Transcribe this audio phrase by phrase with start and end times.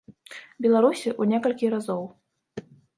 [0.67, 2.03] Беларусі, у некалькі разоў.